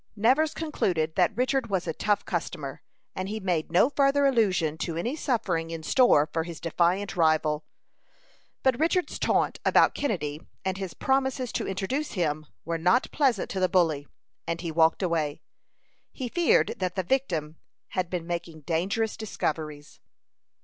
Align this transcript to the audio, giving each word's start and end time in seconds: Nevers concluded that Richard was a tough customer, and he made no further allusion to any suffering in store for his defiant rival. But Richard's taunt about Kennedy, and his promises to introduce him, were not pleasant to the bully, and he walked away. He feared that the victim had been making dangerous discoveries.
Nevers 0.15 0.55
concluded 0.55 1.13
that 1.13 1.37
Richard 1.37 1.69
was 1.69 1.85
a 1.85 1.93
tough 1.93 2.25
customer, 2.25 2.81
and 3.15 3.29
he 3.29 3.39
made 3.39 3.71
no 3.71 3.87
further 3.91 4.25
allusion 4.25 4.75
to 4.79 4.95
any 4.97 5.15
suffering 5.15 5.69
in 5.69 5.83
store 5.83 6.27
for 6.33 6.41
his 6.41 6.59
defiant 6.59 7.15
rival. 7.15 7.65
But 8.63 8.79
Richard's 8.79 9.19
taunt 9.19 9.59
about 9.63 9.93
Kennedy, 9.93 10.41
and 10.65 10.79
his 10.79 10.95
promises 10.95 11.51
to 11.51 11.67
introduce 11.67 12.13
him, 12.13 12.47
were 12.65 12.79
not 12.79 13.11
pleasant 13.11 13.51
to 13.51 13.59
the 13.59 13.69
bully, 13.69 14.07
and 14.47 14.61
he 14.61 14.71
walked 14.71 15.03
away. 15.03 15.43
He 16.11 16.29
feared 16.29 16.77
that 16.79 16.95
the 16.95 17.03
victim 17.03 17.57
had 17.89 18.09
been 18.09 18.25
making 18.25 18.61
dangerous 18.61 19.15
discoveries. 19.15 19.99